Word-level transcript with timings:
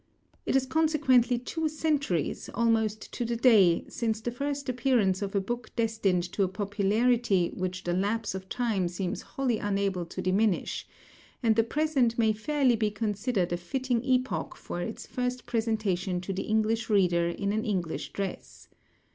It 0.47 0.55
is 0.55 0.65
consequently 0.65 1.37
two 1.37 1.69
centuries, 1.69 2.49
almost 2.55 3.13
to 3.13 3.23
the 3.23 3.35
day, 3.35 3.85
since 3.87 4.19
the 4.19 4.31
first 4.31 4.67
appearance 4.67 5.21
of 5.21 5.35
a 5.35 5.39
book 5.39 5.69
destined 5.75 6.23
to 6.31 6.41
a 6.41 6.47
popularity 6.47 7.51
which 7.55 7.83
the 7.83 7.93
lapse 7.93 8.33
of 8.33 8.49
time 8.49 8.87
seems 8.87 9.21
wholly 9.21 9.59
unable 9.59 10.07
to 10.07 10.19
diminish; 10.19 10.87
and 11.43 11.55
the 11.55 11.61
present 11.63 12.17
may 12.17 12.33
fairly 12.33 12.75
be 12.75 12.89
considered 12.89 13.53
a 13.53 13.57
fitting 13.57 14.03
epoch 14.03 14.55
for 14.55 14.81
its 14.81 15.05
first 15.05 15.45
presentation 15.45 16.19
to 16.21 16.33
the 16.33 16.47
English 16.49 16.89
reader 16.89 17.27
in 17.29 17.53
an 17.53 17.63
English 17.63 18.11
dress. 18.11 18.69